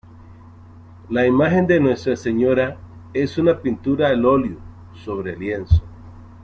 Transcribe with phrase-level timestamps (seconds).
[1.11, 2.75] La Imagen de Nuestra Señora
[3.13, 4.57] es una pintura al óleo
[4.95, 5.83] sobre lienzo.